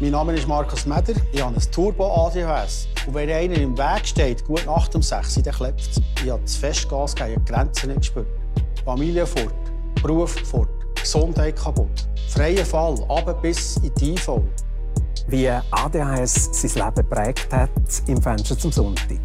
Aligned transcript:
Mein 0.00 0.12
Name 0.12 0.32
ist 0.34 0.46
Markus 0.46 0.86
Meder, 0.86 1.12
ich 1.32 1.42
habe 1.42 1.56
ein 1.56 1.72
Turbo-ADHS. 1.72 2.86
Und 3.08 3.14
wenn 3.14 3.28
einer 3.30 3.56
im 3.56 3.76
Weg 3.76 4.06
steht, 4.06 4.44
gut 4.44 4.64
nach 4.64 4.86
dem 4.86 5.02
6, 5.02 5.42
dann 5.42 5.52
klebt 5.52 5.80
es. 5.80 6.00
Ich 6.22 6.30
habe 6.30 6.40
das 6.40 6.54
Festgas 6.54 7.16
gegen 7.16 7.44
die 7.44 7.52
Grenzen 7.52 7.88
nicht 7.88 8.02
gespürt. 8.02 8.28
Familie 8.84 9.26
fort, 9.26 9.52
Beruf 10.00 10.38
fort, 10.44 10.68
Gesundheit 10.94 11.56
kaputt. 11.56 12.08
Freier 12.28 12.64
Fall, 12.64 12.94
aber 13.08 13.34
bis 13.34 13.78
in 13.78 13.92
die 13.94 14.12
IV. 14.12 14.40
Wie 15.26 15.48
ADHS 15.48 16.48
sein 16.52 16.84
Leben 16.84 16.94
geprägt 16.94 17.48
hat, 17.50 17.70
im 18.06 18.22
Fenster 18.22 18.56
zum 18.56 18.70
Sonntag. 18.70 19.18